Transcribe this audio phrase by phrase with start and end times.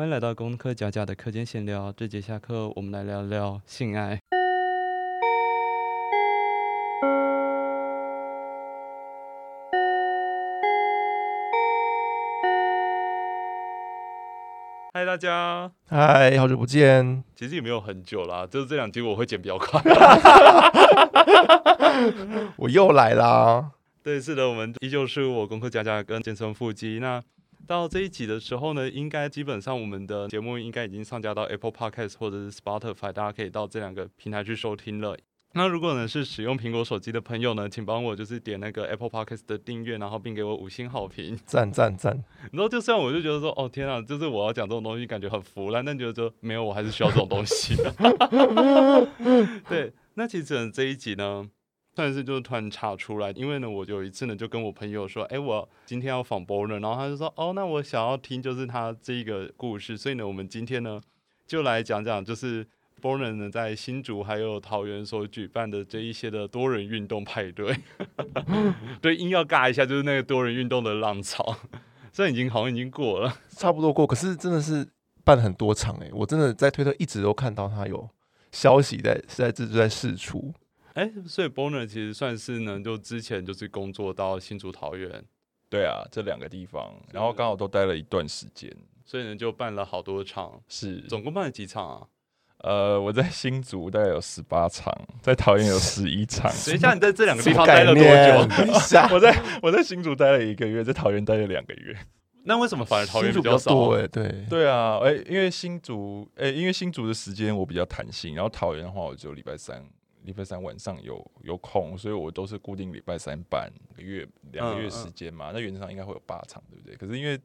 [0.00, 1.92] 欢迎来到功课假假的课间闲聊。
[1.92, 4.18] 这节下课，我们来聊聊性爱。
[14.94, 15.70] 嗨，大家！
[15.86, 17.22] 嗨，好久不见。
[17.36, 19.82] 其实也没有很久啦，就是这两集我会剪比较快。
[22.56, 23.72] 我又来啦。
[24.02, 27.00] 对，是的，我们依旧是我功课假假跟健身腹肌。
[27.00, 27.22] 那
[27.66, 35.16] 到这一集的时候呢，应该基本上我们的节目应该已经上架到 Apple Podcast 或者是 Spotify，大家可以到这两个平台去收听了。
[35.52, 42.22] 那如果呢是使用苹果手机的朋友呢，请帮我就是点那个 Apple Podcast 的订阅，然后并给我五星好评，赞赞赞！
[42.52, 47.92] 然后就虽然我就觉得说，哦天啊，就是我要讲这种东西，感觉很腐烂，但觉得说没有，我还是需要这种东西的。
[49.68, 51.44] 对，那其实这一集呢，
[51.94, 61.00] 算是就突然查出来，因为呢，我有一次呢就跟我朋友说，哎，我今天要访 b o r n 然后他就说，哦，那我想要听就是他这一个故事，所以呢，我们今天呢
[61.46, 62.66] 就来讲讲就是。
[63.02, 67.74] 波人呢，在新竹还有桃园所举办的这一些的多人运动派对，
[69.00, 71.56] 对，硬要尬一下，就是那个多人运动的浪潮，
[72.12, 74.06] 这已经好像已经过了，差不多过。
[74.06, 74.86] 可是真的是
[75.24, 78.06] 办很多场哎，我真的在推特一直都看到他有
[78.52, 80.52] 消息在是在在在释出。
[80.94, 85.24] 哎，所以 Boner 其实算是呢，就之前就是工作到新竹桃园，
[85.68, 88.74] 对啊，这两个地方，然后刚好都待了一段时间，
[89.04, 92.06] 所以呢就办了好多场，是总共办了几场啊？
[92.62, 96.52] 呃，我在新竹大概有十八场，在桃园有十一场。
[96.66, 99.10] 等一下，你在这两个地方待了多久？
[99.14, 101.96] 我在我在新竹待了一个月，在桃园待了两个月。
[102.44, 103.90] 那为什么反而桃园比较少？
[103.92, 109.82] 哎，对对啊，哎，因为新竹，哎，因为新竹的时间我比较弹性，然后桃园的话，我只有礼拜三，
[110.22, 115.50] 礼拜三晚上有有空，所以我都是固定礼拜三办个月两个月时间嘛。
[115.52, 116.96] 那原则上应该会有八场，对不对？
[116.96, 117.40] 可是因为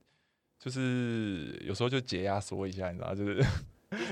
[0.59, 3.43] 就是有时候就解压缩一下，你知道，就是。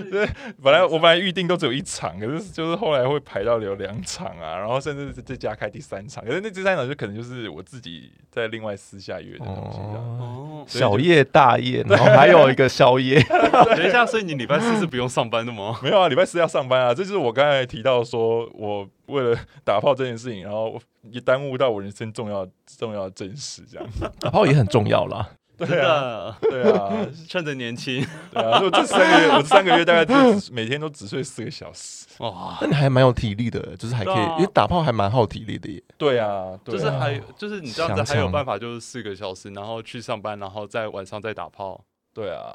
[0.09, 0.27] 对，
[0.61, 13.21] 本来我本来预定都只有一场，可是就是后来会排到有两场啊，然后甚至再加开第三场，可是那第三场就可能就是我自己在另外私下约的东西，哦，小夜大夜，然后还有一个宵夜。
[13.75, 15.77] 等一下，所以你礼拜四是不用上班的吗？
[15.83, 20.79] 没有啊，礼拜四要上班啊，这就是我刚才提到说我为了打炮这件事情，然后
[21.11, 23.87] 也耽误到我人生重要重要的正事，这样
[24.19, 25.29] 打炮也很重要啦。
[25.55, 28.59] 对啊，对啊， 趁着年轻，对啊。
[28.61, 35.81] 我这三个月，我这三个月大概只每天都只睡四个小时，哇，那你还蛮有体力的，就是还可以，因为打炮还蛮耗体力的耶。
[35.97, 41.85] 对啊，就是还就是你这样子还有办法，就是四个小时，然后去上班，然后在晚上再打炮。
[42.13, 42.51] 对啊，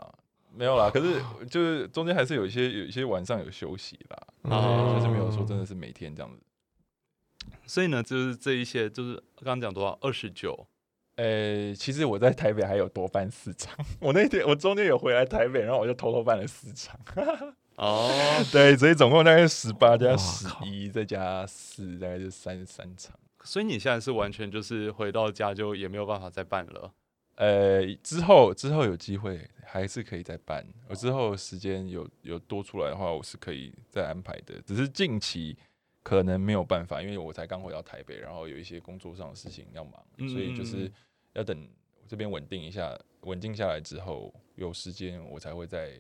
[0.55, 6.41] 没有啦，可是就是中间还是有一些有一些晚上有休息啦，啊，就是没有说真的是每天这样子。
[7.65, 10.67] 所以呢，就是这一些，就是刚刚讲多少二十九。
[11.19, 13.77] 呃，其实我在台北还有多办四场。
[13.99, 16.97] 我那天我中间有回来台北，然后我就偷偷办了四场。
[17.75, 18.09] 哦，
[18.53, 23.19] 对，所以总共大概十八加十一，再加四，大概就三十三场。
[23.43, 26.93] 所以你现在是完全就是回到家就也没有办法再办了。
[27.35, 30.65] 呃，之后之后有机会还是可以再办。
[30.89, 34.55] 我之后时间有有多出来的话，我是可以再安排的。
[34.65, 35.57] 只是近期
[36.05, 39.95] 可能没有办法，因为我才刚回到台北，然后有一些工作上的事情要忙，
[40.29, 40.89] 所以就是。
[41.35, 41.69] 要等
[42.07, 45.91] 这边稳定一下，稳定下来之后有时间，我才会再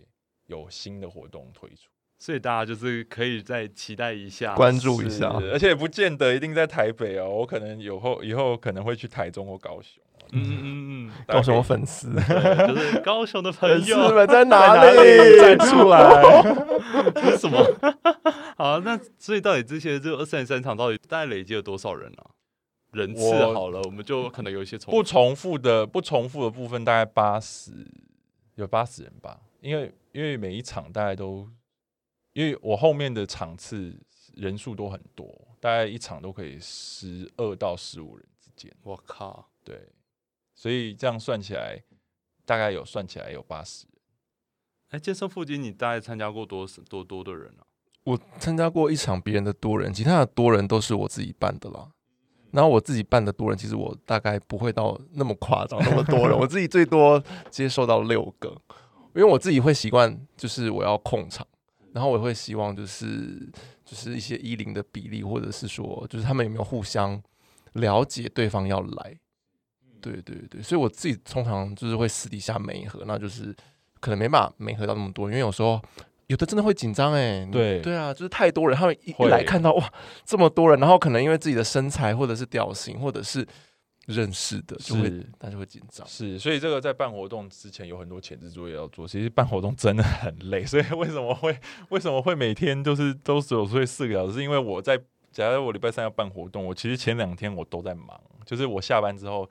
[0.46, 1.88] 有新的活动推出。
[2.20, 10.02] 所以大家就是可以再期待一下，关注一下，而且也不见得一定在台北哦，我可能有后以后可能会去台中或高雄。
[10.30, 16.42] 嗯嗯嗯，高雄粉丝就是高雄的朋友们在哪里站出来？
[17.30, 17.64] 是什么？
[18.58, 22.18] 好，那所以到底这些这二三十三场到底大概累积了多少人呢？
[22.98, 23.22] 人次
[23.54, 27.72] 好了，我们就可能有一些重不重复的不重复的部分，大概八十
[28.56, 29.40] 有八十人吧。
[29.60, 31.48] 因为因为每一场大概都，
[32.32, 33.98] 因为我后面的场次
[34.34, 35.26] 人数都很多，
[35.60, 38.72] 大概一场都可以十二到十五人之间。
[38.82, 39.88] 我靠，对，
[40.54, 41.82] 所以这样算起来，
[42.44, 44.02] 大概有算起来有八十人。
[44.90, 47.66] 哎，健身附近你大概参加过多多多的人啊？
[48.04, 51.92] 我参加过一场别人的多人，其他的多人都是我自己办的啦。
[52.50, 56.38] 然后我自己办的多人，其实我大概不会到那么夸张，那么多人。
[56.38, 58.48] 我自己最多接受到六个，
[59.14, 61.46] 因为我自己会习惯，就是我要控场，
[61.92, 63.50] 然后我会希望就是
[63.84, 67.20] 就是一些一零的比例，或者是说就是他们有没有互相
[67.74, 69.18] 了解对方要来。
[70.00, 73.54] 对对对，所以我自己通常就是会私底下没合，那就是
[74.00, 75.80] 可能没办法没合到那么多，因为有时候。
[76.28, 79.92] 有的真的会紧张哎，对对啊，就是太多人，他们一来看到哇
[80.24, 83.46] 这么多人，然后可能因为自己的身材或者是调型，或者是
[84.06, 86.06] 认识的，就会是大家会紧张。
[86.06, 89.08] 是，所以这个在办活动之前有很多前置作业要做。
[89.08, 91.58] 其实办活动真的很累， 所以为什么会
[91.88, 94.34] 为什么会每天就是都只有睡四个小时？
[94.34, 94.98] 是因为我在
[95.32, 99.48] 假如我礼拜三要办活动，我其实前两天我都在忙，就是我下班之后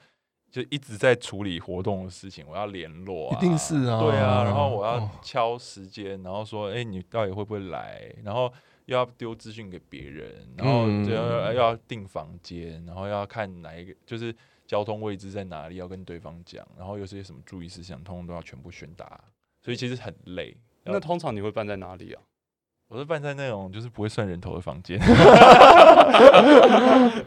[0.50, 8.14] 就一直在处理活动的事情，我要联络、啊，一定是啊对啊，然后我要哦敲时间，然后说，哎、你到底会不会来？
[8.24, 8.52] 然后
[8.86, 14.34] 又要丢资讯给别人，然后要要订房间，然后要看哪一个就是
[14.66, 19.20] 交通位置在哪里，要跟对方讲，然后有些什么注意事项，通通都要全部宣达，
[19.62, 20.56] 所以其实很累。
[20.86, 22.22] 那通常你会办在哪里啊？
[22.89, 24.98] 我是办在那种就是不会算人头的房间，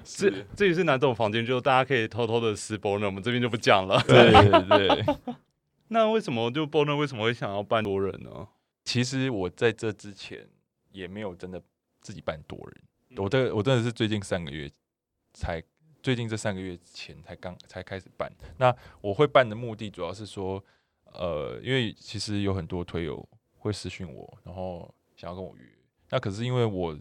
[0.03, 1.45] 这这里是哪种房间？
[1.45, 4.03] 就大家可以偷偷的私 b o n 我们这边就不讲了。
[4.07, 5.05] 对对对。
[5.89, 8.49] 那为什么就 b o n 为什么会想要办多人呢？
[8.85, 10.49] 其实我在这之前
[10.93, 11.61] 也没有真的
[12.01, 14.71] 自己办多人，嗯我这我真的是最近三个月
[15.35, 15.63] 才，
[16.03, 18.33] 最近这三个月前才刚才开始办。
[18.57, 20.65] 那我会办的目的主要是说，
[21.13, 23.29] 呃，因为其实有很多推友
[23.59, 25.65] 会私讯我，然后想要跟我约。
[26.09, 26.99] 那可是因为我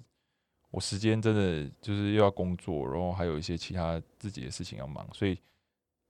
[0.71, 5.39] 我时间真的就是又要工作，然后还有一些其他自己的事情要忙，所以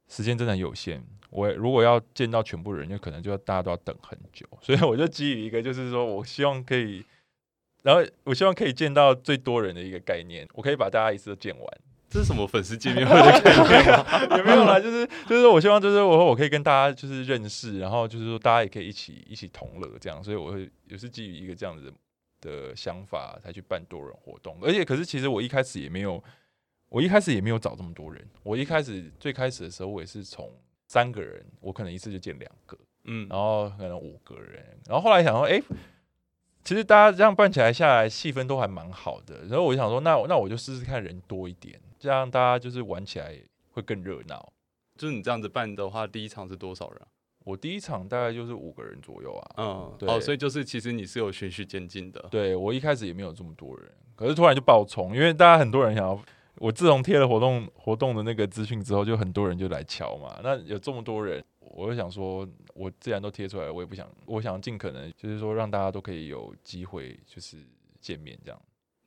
[0.08, 1.06] 时间真的很有限。
[1.30, 7.06] 我如果要见到全部人，就可能就要大家都要等很久， 所以我就基于一个就是说我希望可以，
[7.84, 11.82] 然后我希望可以见到最多人的一个概念，我可以把大家一次都见完。
[12.10, 14.06] 这是什么粉丝见面会的概念吗？
[14.36, 21.94] 也没有啦，就是就是我希望就是我我可以跟大家就是认识，然后就是说大家也可以一起一起同乐这样，所以我会也是基于一个这样子
[22.42, 26.24] 的想法才去办多人活动，而且可是其实我一开始也没有，
[26.90, 30.50] 我一开始也没有找这么多人，我一开始最开始的时候我也是从
[30.88, 35.62] 三个人，我可能一次就见两个，嗯，然后可能五个人，然后后来想说，哎、
[36.64, 39.42] 其实大家这样办起来下来，气氛都还蛮好的。
[39.48, 43.38] 然后我就想说，那那我就试试看人多一点，这样大家就是玩起来
[43.72, 44.52] 会更热闹。
[44.98, 47.08] 就是你这样子办的话，第一场是多少人啊？
[47.44, 49.56] 我第一场大概就是五个人左右啊。
[49.58, 52.26] 嗯，对哦，所以就是其实你是有循序渐进的。
[52.32, 56.20] 对我一开始也没有这么多人，可是突然就爆冲，因为大家很多人想要。
[56.56, 60.42] 我自从贴了活动活动的那个资讯之后，就很多人就来敲嘛。
[60.44, 67.66] 那有这么多人，我就想说，我既然都贴出来了，我也不想，我想尽可能就是说让大家都可以有机会就是
[68.02, 68.62] 见面这样。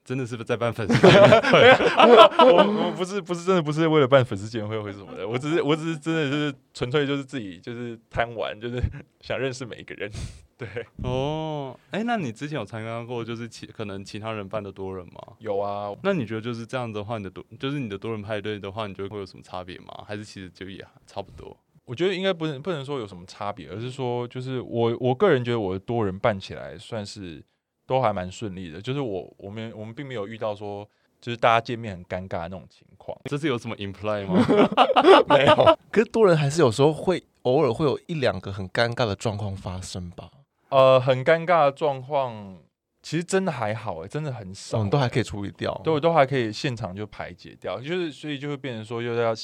[0.05, 1.61] 真的是在办粉丝见面会，
[2.53, 8.83] 我我不是不是真的不是为了办粉丝见面会或者什么的，我只是我只是真的就是纯粹就是自己就是贪玩，就是
[9.21, 10.11] 想认识每一个人。
[10.59, 10.69] 对，
[11.03, 15.21] 哦，哎，那你之前有参加过就是其可能其他人办的多人吗？
[15.39, 20.05] 有啊，那你觉得就是这样的话，你的多就是你的多人派对的话，你觉得会有什么差别吗？
[20.07, 21.57] 还是其实就也差不多？
[21.85, 27.43] 我觉得应该不能不能说有什么差别，而是说就是我我个人觉得我的多人办起来算是
[27.87, 30.88] 都还蛮顺利的，就是我我们我们并没有遇到说
[31.20, 33.17] 就是大家见面很尴尬的那种情况。
[33.25, 34.44] 这是有什么 imply 吗？
[35.29, 40.31] 没有，可是多人还是有时候会偶尔会有一两个很尴尬的状况发生吧。
[40.69, 42.58] 呃，很尴尬的状况，
[43.02, 45.20] 其实真的还好哎、真的很少、我们都还可以。
[45.20, 45.79] 以处理掉。
[45.84, 49.34] 对，都还可以现场就排解掉，就是所以就会变成说，又要，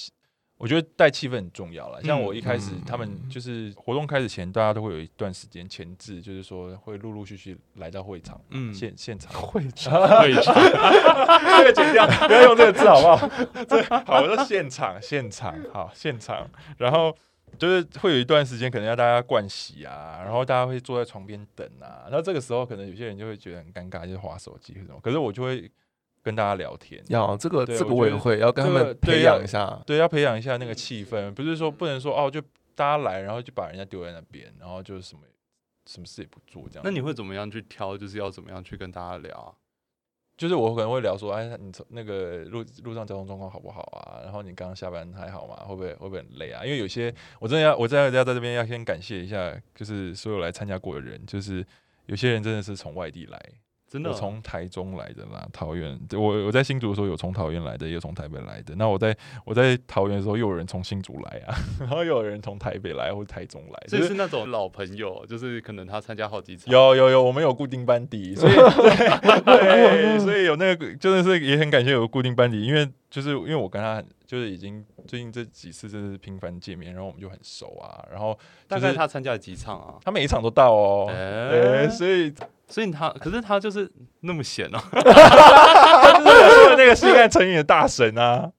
[0.59, 2.03] 我觉得带气氛很重要了。
[2.03, 10.55] 像我一开始嗯他们就是活动开始前，大家都会有一段时间前置，就是说会陆陆续续来到会场，嗯现现场会场 会场
[11.59, 13.31] 这个剪掉，不要用这个字好不好？
[13.67, 17.17] 这好，我说现场，现场，好，现场，然后。
[17.59, 25.01] 就是会有一段时间，可能要大家灌洗啊，然后大家会坐在床边等啊，然后这个时候可能有些人就会觉得很尴尬，就是划手机或什么。
[25.03, 25.69] 可是我就会
[26.29, 29.83] 跟大家聊天，要这个这个我也会要跟他们培养一下。
[29.87, 32.39] 对，要培养一下那个气氛，不是说不能说哦，就
[32.75, 35.23] 大家来，然后就把人家丢在那边，然后就是什么
[35.87, 36.83] 什么事也不做这样。
[36.85, 37.97] 那你会怎么样去挑？
[37.97, 39.57] 就是要怎么样去跟大家聊啊？
[40.37, 44.21] 就是我可能会聊说，哎，你从那个路路上交通状况好不好啊？
[44.23, 45.57] 然后你刚刚下班还好吗？
[45.67, 46.65] 会不会会不会很累啊？
[46.65, 51.67] 因为有些我真的要，我真的要在这边要先感谢一下，就是所有来参加过的人，就是
[52.07, 53.43] 有些人真的是从外地来，
[53.89, 55.99] 真的从台中来的啦，桃园。
[56.13, 58.75] 我我在新竹的时候有从桃园来的，也有从台北来的。
[58.77, 59.17] 那我在
[59.47, 66.71] 我在桃园的时候，又有人从新竹来啊， 然后又有人从台北来或者台中来，所以就是是那种老朋友，就是可能他参加好几场。
[66.71, 68.55] 有有有，我们有固定班底，所以
[70.21, 79.95] 所以有那个真的是也很感谢有固定班底，因为就是因为我跟他就是已经最近这几次真的是频繁见面，然后我们就很熟啊，然后大概就是他参加了几场啊？
[80.05, 82.31] 他每一场都到哦，哎对，所以
[82.69, 84.79] 所以他可是他就是那么闲哦。
[84.93, 88.53] 他就是那个性爱成瘾的大神啊。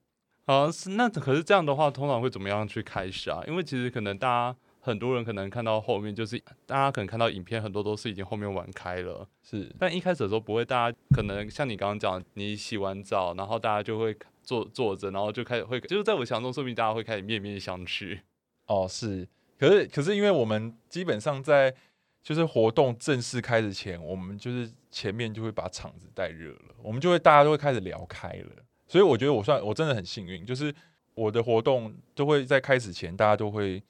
[0.46, 3.40] 好，是那可是这样的话，通常会怎么样去开始啊？
[3.46, 6.36] 因为其实可能大家很多人可能看到后面，就是
[6.66, 9.24] 大家可能看到影片，很多都是已经后面玩开了。
[9.48, 18.18] 是但一开始的时候不会，大家可能像你刚刚讲，你洗完澡，然后大家就会坐坐着，然后就开始会，就是在我想象中，说明大家会开始面面相觑。
[18.66, 21.72] 哦，是，可是可是因为我们基本上在
[22.22, 28.50] 就是活动正式开始前，我们就是前面就会把场子带热了，我们就会大家都会开始聊开了，
[28.86, 30.74] 所以我觉得我算我真的很幸运，就是
[31.14, 33.82] 我的活动都会在开始前，大家都会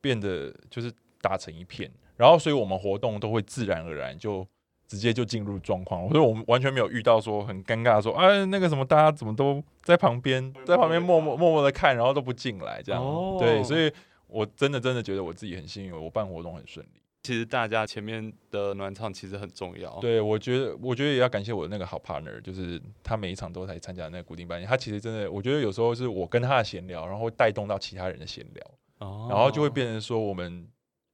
[0.00, 4.46] 变得就是打成一片，然后所以我们活动都会自然而然就
[4.86, 13.36] 直接就进入状况，所以我们完全没有遇到说很尴尬说，哎那个什么大家怎么都在旁边在旁边默默默默的看，然后都不进来这样，哦。
[13.40, 13.92] 对，所以
[14.28, 17.00] 我真的真的觉得我自己很幸运，我办活动很顺利。
[17.24, 28.62] 其实大家前面的暖场其实很重要。，对，我觉得，我觉得也要感谢我的那个好 partner，就是他每一场都来参加那个固定班，他其实真的，我觉得有时候是我跟他的闲聊，然后会带动到其他人的闲聊，
[28.98, 30.68] 哦然后就会变成说我们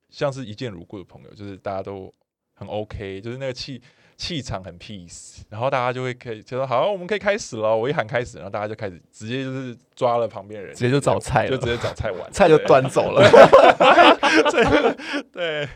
[0.08, 2.12] 像是一见如故的朋友，就是大家都
[2.56, 3.80] 很 OK，就是那个气
[4.16, 13.22] 气场很 peace，然后大家就会可以就说好，我们可以开始了，我一喊开始，然后大家就开始直接就是抓了旁边人，直接就找菜了就直接找菜玩，菜就端走了。
[15.32, 15.68] 对。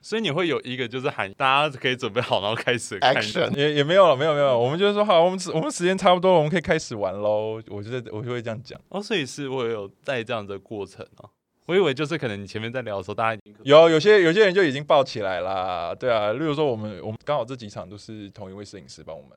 [0.00, 7.60] 所以你会有一个就是喊大家可以准备好，然后开始看 Action 也也没有了，没有没有，我们就是说好，我们时我们时间差不多了，我们可以开始玩喽。
[7.68, 8.80] 我觉得我就会这样讲。
[8.88, 11.28] 哦，所以是我有在这样的过程哦。
[11.66, 19.30] 我以为就是可能你前面在聊的时候，大家已经有有些有些人就已经抱起来啦，对啊，例如说我们我们刚好这几场都是同一位摄影师帮我们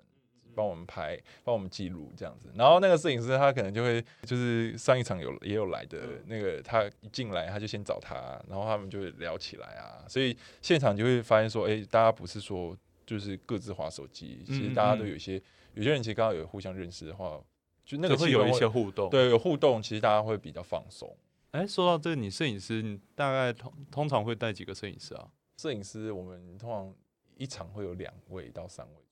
[0.56, 2.50] 帮我们拍，帮我们记录这样子。
[2.56, 8.16] 然后那个摄影师他可能就会就是上一场有也有来的那个，他一进来他就先找他，
[8.48, 10.06] 然后他们就会聊起来啊。
[10.08, 15.42] 所以现场就会发现说，哎、大家不是说就是各自划手机，其实大家都有一些
[15.74, 17.42] 有些人其实刚好有互相认识的话，
[17.84, 21.16] 就那个会有一些互动。，对有互动，其实大家会比较放松。
[21.52, 25.28] 哎，说到这个，你摄影师，你大概通通常会带几个摄影师啊？
[25.58, 26.94] 摄影师我们通常
[27.38, 29.03] 一场会有两位到三位。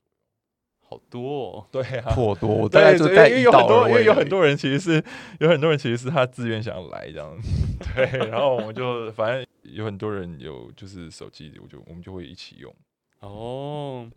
[0.92, 1.68] 好多哦。
[1.72, 5.04] 对啊，颇多，我大概对，就带因为一到二有很多，因为有很多人其实是
[5.40, 7.38] 有很多人其实是他自愿想要来这样，
[7.96, 12.76] 对， 然后我们就反正有很多人有就是手机，我就我们就会一起用。
[13.22, 14.12] 哦，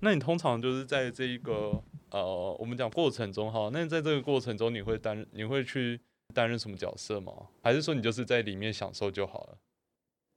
[0.00, 1.80] 那你通常就是在这一个
[2.10, 6.00] 呃，我们讲过程中哈，那你在这个过程中，你会担任你会去
[6.34, 7.32] 担任什么角色吗？
[7.62, 9.58] 还是说你就是在里面享受就好了？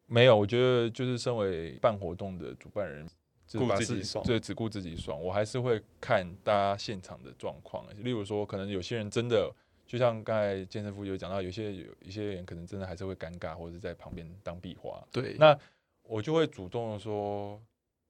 [0.08, 3.16] 没有，我觉得就是身为办活动的主办人，就是
[3.54, 5.22] 顾自己爽对，只顾自己爽。
[5.22, 9.54] 我还是会看大家现场的状况，例如说，可能有些人真的。
[9.88, 15.00] 就像刚才健身夫有讲到，有些有一些人可能真的还是会尴尬，或者是在旁边当壁花。
[15.12, 15.56] 对，那
[16.02, 17.62] 我就会主动的说，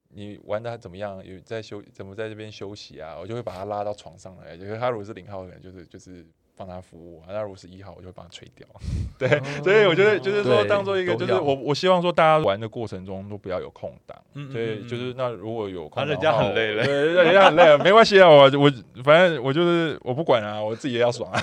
[0.07, 1.23] 你玩的怎么样？
[1.23, 3.19] 有在休怎么在这边休息啊？
[3.19, 4.57] 我就会把他拉到床上来。
[4.57, 8.67] 就是他如果是零号，可能就是就是帮他服务啊；那如果是一号，我就会帮他吹掉。
[9.19, 9.29] 对，
[9.63, 14.17] 所以我觉得就是说，当做一个，就是我我希望说，大家玩的过程中都不要有空档。
[14.33, 18.71] 嗯所以就是那如果有空人家很累了 对，人家很累了，没关系啊，我我
[19.03, 21.39] 反正我就是我不管啊，我自己也要爽啊。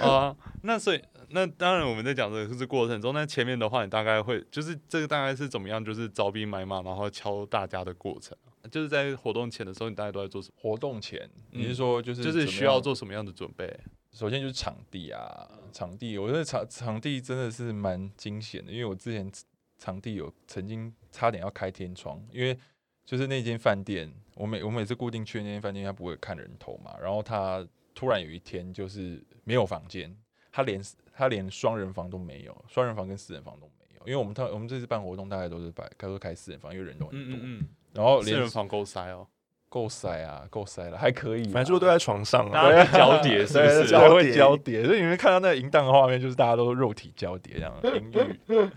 [0.00, 1.00] 啊， 那所以
[1.30, 5.84] 那当然我们在讲的是过程中，那前面的话，你大概会就是这个大概是怎么样？
[5.84, 10.54] 就是招兵买马，然后敲大家的过程啊，就是在活动前的时候，你大概都在做什么？
[10.56, 13.78] 活动前，你是嗯说就是就是需要做什么样的准备？
[14.12, 19.30] 首先就是场地啊，场地，我觉得场场地真的是蛮惊险的，因为我之前
[19.78, 22.56] 场地有曾经差点要开天窗，因为
[23.04, 30.16] 就是那间饭店，我每我每次固定去那间饭店，他不会看人头嘛，然后他突然有一天就是没有房间，
[30.52, 30.80] 他连
[31.12, 39.26] 他连双人房都没有，双人房跟四人房都没有，因为我们他我们这次办活动大概都是摆开都开四人房，因为人都很多，嗯嗯嗯，然后连四人房够塞哦，
[39.68, 42.52] 够塞啊，够塞了，还可以啊，反正就都在床上啊。
[42.52, 43.88] 大家会交叠是不对是？
[43.90, 48.12] 对会交叠交叠，所以你们看到那个淫荡的画面，就是大家都肉体交叠这样， 淫
[48.48, 48.68] 欲。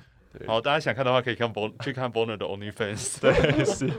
[0.46, 3.18] 好，大家想看的话可以看 Bon 去看 Boner 的 OnlyFans。
[3.22, 3.92] 对，是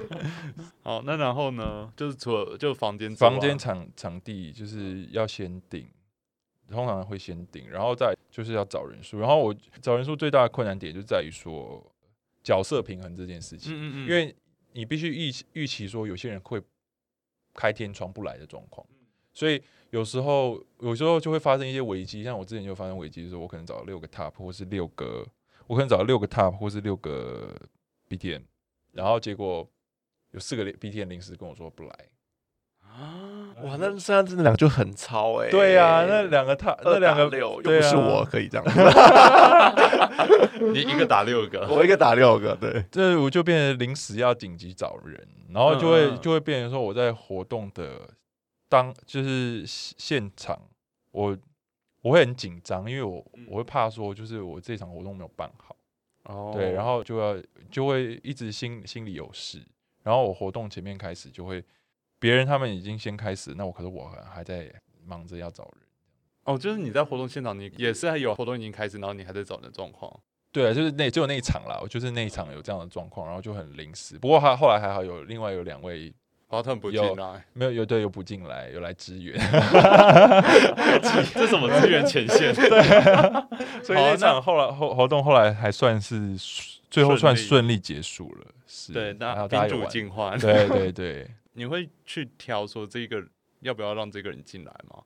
[0.85, 5.85] 好，那然后呢，就是除了就房间之外房间场场地就是要先定，
[6.71, 9.19] 通常会先定，然后再就是要找人数。
[9.19, 11.85] 然后我找人数最大的困难点就在于说
[12.45, 14.33] 角色平衡这件事情，嗯嗯嗯，因为
[14.73, 16.63] 你必须预预期说有些人会
[17.55, 18.87] 开天窗不来的状况，
[19.33, 22.23] 所以有时候有时候就会发生一些危机。
[22.23, 25.27] 像我之前就发生危机，就是我可能找了六个 top 或是六个，
[25.67, 27.55] 我可能找了六个 top 或是六个
[28.09, 28.43] BTM，
[28.93, 29.69] 然后结果
[30.31, 32.09] 有四个 BTM 临时跟我说不来。
[33.63, 35.51] 哇，那现在这两个就很超哎。
[35.51, 38.65] 对呀、那两个 top 那两个六又不是我可以这样，
[40.73, 48.09] 你一个打六个，我一个打六个，对， 这我就变成临时要紧急找人，然后就会就会变成说我在活动的
[48.69, 50.61] 当就是现场，
[51.11, 51.37] 我
[52.03, 53.47] 我会很紧张，因为我嗯。
[53.49, 55.75] 我会怕说就是我这场活动没有办好，
[56.25, 56.53] 哦。
[56.55, 57.37] 对，然后就要
[57.71, 59.63] 就会一直心心里有事，
[60.03, 61.65] 然后我活动前面开始就会
[62.19, 64.73] 别人他们已经先开始，那我可是我还还在
[65.05, 65.75] 忙着要找人。
[66.45, 70.11] 哦，就是你在活动现场，你也是还有活动已经开始，然后你还在找人的状况。
[70.51, 74.19] 对啊，就是那只有那一场啦，我就是那一场有这样的状况，然后就很临时。
[74.19, 76.11] 不过还后来还好有另外有两位
[76.47, 79.37] 华特不进有来，没有有队友不进来，有来支援，
[81.35, 82.53] 这什么支援前线？
[82.57, 82.83] 对
[83.85, 86.35] 所以那场后来活活动后来还算是
[86.91, 88.47] 最后算顺利结束了。
[88.67, 90.39] 是，对，然那宾主后大家有玩尽欢。
[90.39, 93.21] 对对对，你会去挑说这个
[93.61, 95.03] 要不要让这个人进来吗？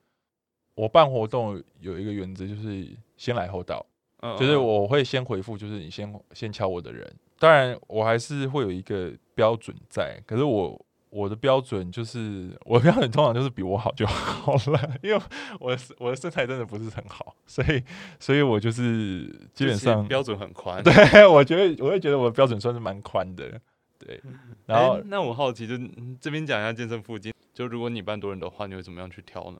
[0.75, 3.83] 我办活动有一个原则，就是先来后到，
[4.21, 7.11] 嗯，就是嗯我会先回复，就是你先先敲我的人。
[7.39, 15.19] 当然，我还是会有一个标准在，可是我我的标准就是我的标准通常就是比我好就好了，因为
[15.59, 17.83] 我的我的身材真的不是很好，所以
[18.19, 20.83] 所以我就是基本上标准很宽。
[20.83, 23.59] 对，我觉得我会觉得我的标准算是蛮宽的，
[24.05, 24.21] 对。
[24.65, 29.57] 然后诶那我好奇，就嗯这边讲一下健身附近，就如果你办多人的话，你会怎么样去挑呢？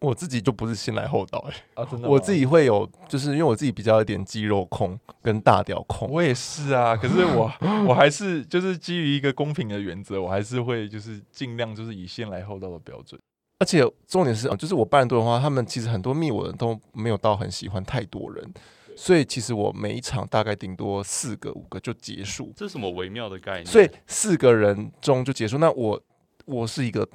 [0.00, 7.50] 我自己就不是先来后到、欸，啊，真的 我自己会有，就是因为我自己比较有点肌肉控跟大屌控，我也是啊，可是我
[7.88, 13.18] 我还是就是基于一个公平的原则，我还是会就是尽量就是以先来后到的标准。
[13.60, 18.52] 而且重点是，呃就是我办多的话，他们其实很多密我的都没有到很喜欢太多人，
[18.96, 23.66] 所以其实我每一场大概顶多四个五个就结束，这是什么微妙的概念？
[23.66, 25.58] 所以四个人中就结束。
[25.58, 26.00] 那我
[26.44, 27.08] 我是一个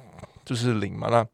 [0.44, 1.26] 就是零嘛，那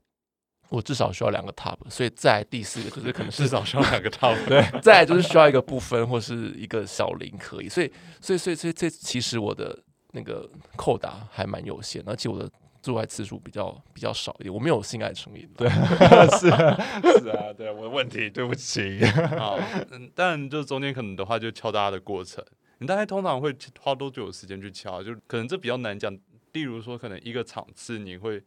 [0.68, 4.36] 我至少需要两个 top，所以在第四个就是可能是至少需要两个 top。
[4.46, 9.78] 对，再就是需要一个不分或是一个小零可以，所以所以所以所以这其实我的
[10.12, 12.50] 那个扣打还蛮有限，而且我的
[12.86, 15.48] 做爱次数比较比较少一点，我没有性爱成瘾。
[15.56, 15.68] 对，
[16.38, 19.04] 是啊，是啊，对我的问题，对不起。
[19.36, 19.58] 好，
[19.90, 22.44] 嗯，但就中间可能的话，就敲大家的过程。
[22.78, 25.02] 你大概通常会花多久的时间去敲？
[25.02, 26.16] 就可能这比较难讲。
[26.52, 28.40] 例如说，可能一个场次你会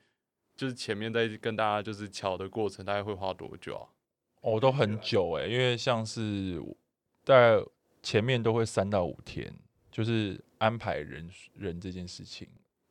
[0.56, 3.86] 就是前面在跟大家就是敲的过程，大概会花多久啊？
[4.42, 6.64] 哦，都很久哎、因为像是
[7.26, 7.62] 大概
[8.02, 9.54] 前面都会三到五天，
[9.92, 12.48] 就是安排人人这件事情。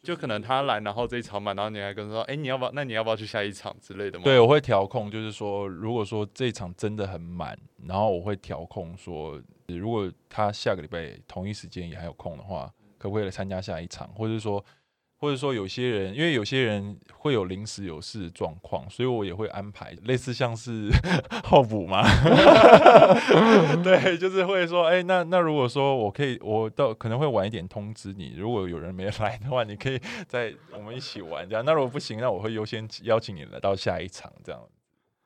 [0.08, 2.72] 就可能他来，然后这一场满，然后你还跟他说，哎、你要不要？
[2.72, 4.18] 那你要不要去下一场之类的？
[4.20, 7.54] 对，我会调控，就是说，如果说这一场真的很满，
[7.84, 14.64] 然后我会调控说，如果他下个礼拜同一时间也还有空的话，可不可以来参加下一场，或者说，
[15.20, 20.88] 或者说有些人，因为有些人会有临时有事的状况，所以我也会安排类似像是
[21.44, 22.02] 候补嘛，
[23.82, 31.64] 对，就是会说，哎、那那如果说我可以，我到可能会晚一点通知你，如果有人没来的话，你可以 在我们一起玩这样。
[31.64, 34.60] 那如果不行，那我会优先邀请你来到下一场这样。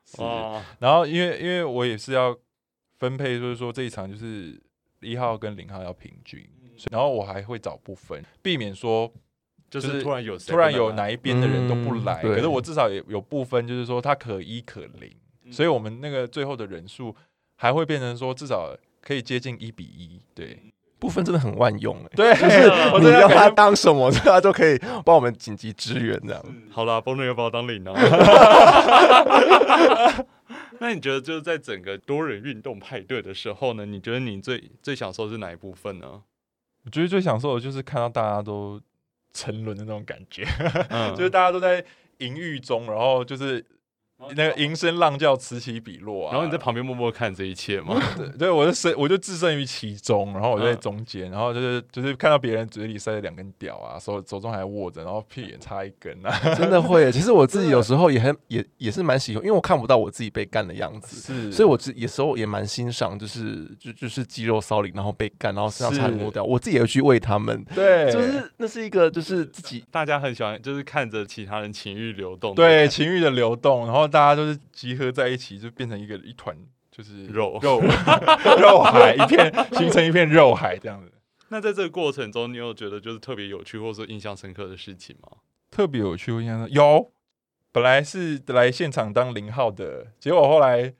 [0.04, 2.34] 是，哇，然后因为因为我也是要
[2.98, 4.58] 分配，就是说这一场就是
[5.00, 6.48] 一号跟零号要平均，
[6.90, 9.12] 然后我还会找部分，避免说
[9.72, 15.10] 就就是是突然有突然有哪一边的人都不来，嗯可是我至少也有部分就是说他可一可零，
[15.50, 17.16] 所以我们那个最后的人数
[17.56, 20.58] 还会变成说至少可以接近一比一，对
[20.98, 26.44] 部分真的很万用哎、对，就是我你要他当什么， 他就可以帮我们紧急支援这样。
[26.70, 27.94] 好啦，崩人要把我当领啊。
[30.78, 33.86] 那你觉得就是在整个多人运动派对的时候呢？
[33.86, 36.22] 你觉得你最最享受是哪一部分呢？
[36.84, 38.80] 我觉得最享受的就是看到大家都
[39.32, 40.44] 沉沦的那种感觉，
[40.90, 41.84] 嗯，就是大家都在
[42.18, 43.64] 淫欲中，然后就是
[44.34, 48.00] 那个银声浪叫此起彼落啊，然后你在旁边默默看这一切嘛？
[48.16, 61.52] 对，对，我就身我就置身于其中，然后我就在嗯中间，然后就是就是看到别人嘴里塞了两根屌啊，手手中还握着，然后屁眼插一根啊， 真的会，其实我自己有时候也很也也是蛮喜欢，因为我看不到我自己被干的样子，是。
[61.52, 66.32] 所以我自有时候也蛮欣赏，就是就就是肌肉骚灵，然后被干，然后身上插很多是。
[66.32, 72.54] 掉，我自己也会去喂他们，对，就是那是一个就是自己大家很喜欢，就是看着其他人情欲流动。
[72.54, 76.54] 对，情欲的流动，然后大家都是集合在一起，就变成一个一团，
[76.90, 77.80] 就是肉 肉
[78.60, 81.10] 肉海一片，形成一片肉海这样子。
[81.48, 85.38] 那在这个过程中，你有觉得就是特别有趣或者说印象深刻的事情吗？
[85.70, 87.10] 特别有趣，我印象中有，
[87.72, 90.94] 本来是来现场当零号的，结果后来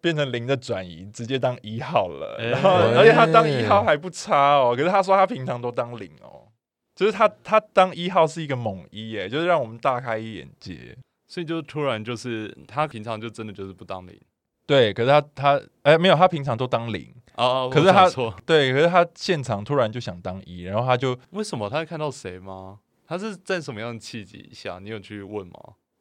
[0.00, 2.36] 变成零的转移，直接当一号了。
[2.38, 6.48] 哎然后，而且他当一号还不差哦，可是他说他平常都当零哦，
[6.94, 10.96] 就是他他当一号是一个猛一耶，就是让我们大开眼界。
[11.28, 14.20] 所以就突然就是他平常就真的就是不当零
[14.66, 22.80] 对，可是他他哎、没有，他平常都当零，哦，可是他错，对，可是他现场突然就想当一，然后他就为什么他会看到谁吗？
[23.06, 24.78] 他是在什么样的契机下？
[24.78, 25.54] 你有去问吗？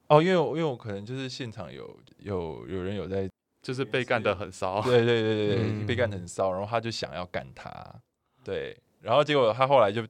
[0.08, 3.30] 哦，因为我因为我可能就是现场有有有人有在
[3.62, 7.72] 就是被干得很骚，对对对对对，嗯被干得很骚，然后他就想要干他，
[8.44, 10.06] 对，然后结果他后来就，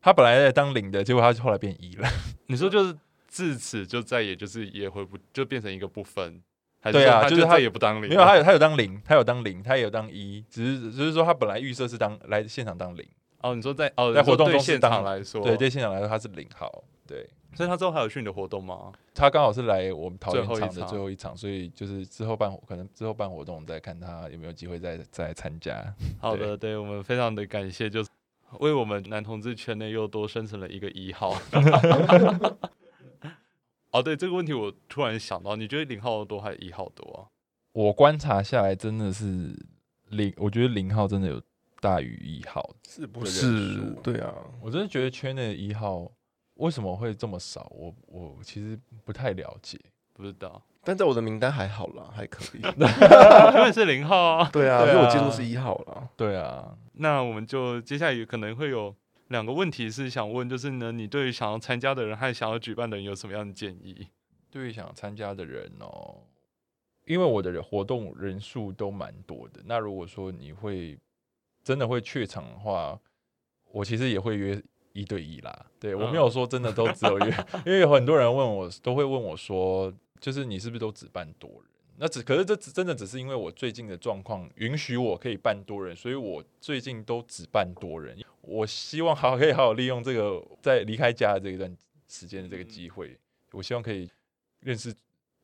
[0.00, 2.08] 他本来在当零的，结果他后来变一了，
[2.48, 2.94] 你说就是
[3.26, 6.42] 自此就再也就是也回不就变成一个不分，
[6.80, 13.06] 还对啊就是他也不当零，没有，他有他有当零，他有当零，他也有当一，只是只是说他本来预设是当来现场当零，
[13.40, 17.28] 哦，你说在哦，在活动中现场来说，对，对现场来说他是零号，对。
[17.54, 18.92] 所以他之后还有去你的活动吗？
[19.14, 25.82] 他刚好是来我们桃园场的最后一场最后一场，所以就是之后办可能之后办活动再看他有没有机会再再参加。
[26.20, 28.10] 好的，对我们非常的感谢，就是
[28.60, 31.34] 为我们男同志圈内又多生成了一个一号。
[33.96, 37.20] 哦，对这个问题我突然想到，你觉得零号多还是一号多啊？
[37.72, 39.56] 我观察下来真的是
[40.10, 41.40] 零，我觉得零号真的有
[41.80, 43.94] 大于一号，是不是？
[44.02, 46.10] 对啊，我真的觉得圈内的一号
[46.56, 49.80] 为什么会这么少，我我其实不太了解。
[50.12, 52.60] 不知道，但在我的名单还好啦，还可以。
[53.56, 54.50] 因为是零号啊。
[54.50, 56.08] 对啊，因为我接触是一号啦。
[56.16, 58.94] 对啊，那我们就接下来有可能会有
[59.28, 64.08] 两个问题是想问，就是呢，你对于想要参加的人和想要举办的人有什么样的建议？
[64.50, 66.22] 对于想参加的人哦，
[67.04, 70.96] 因为我的活动人数都蛮多的，那如果说你会
[71.62, 72.98] 真的会怯场的话，
[73.72, 74.62] 我其实也会约
[74.92, 75.66] 一对一啦。
[75.80, 81.62] 对我没有说真的都只有约， 因为有很多人问我，都会问我说，就是你是不是都只办多人？
[81.98, 88.16] 那只可是这只真的只是因为我最近的状况允许我可以办多人，所以我最近都只办多人。
[88.46, 91.76] 我希望好可以好好利用这个在离开家的这一段
[92.08, 93.18] 时间的这个机会，
[93.52, 94.08] 我希望可以
[94.60, 94.94] 认识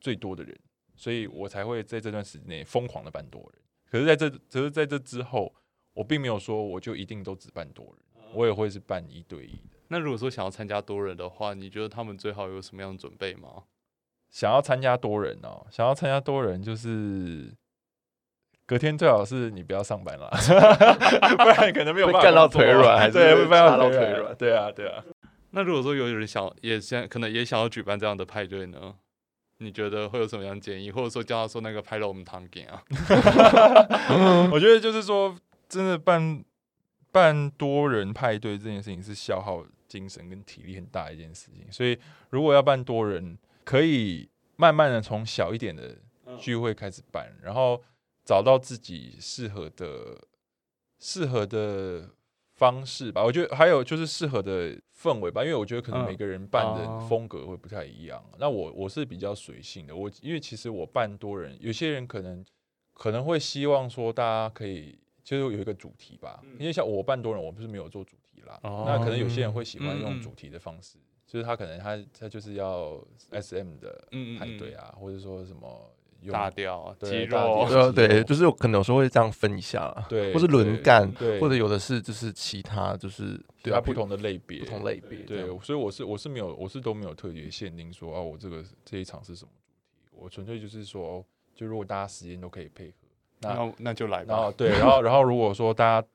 [0.01, 0.59] 最多的人，
[0.95, 3.63] 所以我才会在这段时间内疯狂的办多人。
[3.91, 5.53] 可是在这，可是在这之后，
[5.93, 9.77] 我并没有说我就一定都只办多人，我也会是办一对一的。
[9.89, 13.65] 那如果说想要参加多人的话，你觉得他们最好有什么样的准备吗？
[14.31, 17.53] 想要参加多人哦，想要参加多人就是
[18.73, 20.31] 隔天最好是你不要上班啦，
[21.37, 25.05] 不然可能没有办法会干到腿软还是对，会干插到到腿腿软对啊，对啊。
[25.51, 28.95] 那如果说有人想也想可能也想要举办这样的派对呢？
[29.59, 32.83] 你觉得会有什么样的建议，或者说叫他说那个拍了我们堂给啊？
[34.51, 35.37] 我觉得就是说，
[35.69, 36.43] 真的办
[37.11, 41.99] 办多人派对这件事情是消耗精神跟体力很大一件事情，所以
[42.31, 45.95] 如果要办多人，可以慢慢的从小一点的
[46.39, 47.83] 聚会开始办，然后
[48.25, 50.19] 找到自己适合的
[50.99, 52.11] 适合的
[52.55, 53.23] 方式吧。
[53.25, 58.23] 我觉得还有就是适合的氛围吧，因为我觉得可能嗯每个人办的哦风格会不太一样。
[58.39, 62.45] 那我我是比较随性的，我因为其实我办多人，有些人可能
[62.93, 68.85] 可能会希望说大家可以就是有一个主题吧，因为像我办多人，我不是没有做主题啦，哦。
[68.87, 74.07] 那可能有些人会喜欢用主题的方式，就是他可能他他就是要 S M 的
[74.39, 92.95] 派对啊，或者说什么用大调肌肉，对啊，对，就是可能有时候会这样分一下啦，对，或是轮干，对，或者有的是就是其他就是对啊不同的类别，不同类别这对，所以我是我是没有我是都没有特别限定说哦，我这个这一场是什么主题，我纯粹就是说哦，就如果大家时间都可以配合，
[93.41, 94.37] 那那那就来然吧。
[94.37, 96.07] 后对，然后然后如果说大家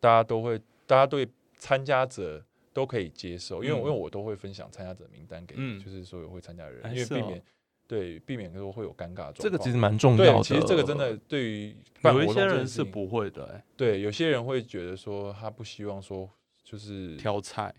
[0.00, 3.78] 大家都会，大家对参加者都可以接受，因为、嗯。
[3.78, 5.78] 因为我都会分享参加者名单给、嗯。
[5.78, 7.42] 就是所有会参加的人，因为避免、
[7.86, 9.34] 对避免说会有尴尬状况。
[9.34, 10.42] 这个其实蛮重要对，的。
[10.42, 16.28] 其实这个真的对于有一些人是不会的、欸，对，有些人会觉得说他不希望说
[16.64, 17.74] 就是挑菜，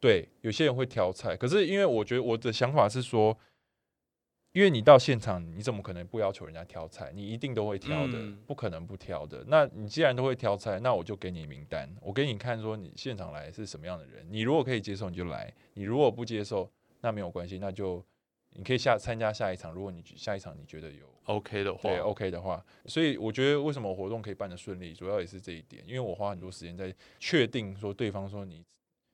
[0.00, 3.36] 对，有些人会挑菜，可是因为我觉得我的想法是说，
[4.52, 7.10] 因为你到现场，你怎么可能不要求人家挑菜？
[7.14, 9.44] 你一定都会挑的，嗯不可能不挑的。
[9.48, 14.26] 那你既然都会挑菜，那我就给你名单，我给你看说你现场来是什么样的人。
[14.30, 18.02] 你如果可以接受，你就来；你如果不接受，那没有关系，那就
[18.56, 19.72] 你可以下参加下一场。
[19.72, 28.64] 如果你下一场你觉得有 OK 的话，对 OK 的话，所以我觉得为什么活动可以办得顺利，主要也是这一点，因为我花很多时间在确定说对方说你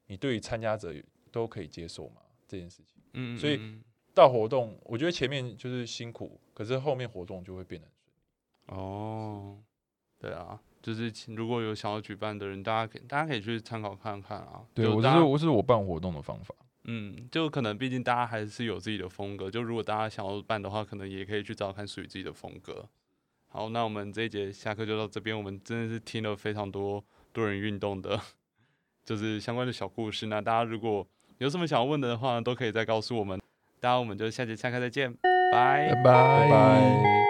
[0.07, 0.95] 你对于参加者
[1.31, 3.03] 都可以接受嘛这件事情。
[3.15, 3.83] 嗯，嗯所以嗯
[4.15, 8.83] 到活动，我觉得前面就是辛苦，可是后面活动就会变得很顺利。
[8.83, 9.59] 哦，
[10.19, 14.65] 对啊，就是如果有想要举办的人，大家可以大家可以去参考看看啊。
[14.75, 16.55] 就大家我是我办活动的方法。
[16.85, 22.89] 嗯，就可能毕竟大家还是有自己的风格，就如果大家想要办的话，可能也可以去找看属于自己的风格。
[23.49, 28.19] 好，那我们这一节下课就到这边，我们真的是听了非常多多人运动的，
[29.05, 30.27] 就是相关的小故事。
[30.27, 31.07] 那大家如果
[31.39, 33.41] 有什么想要问的话，都可以再告诉我们。
[33.79, 35.13] 大家我们就下节下课再见，
[35.53, 37.22] 拜拜拜拜拜。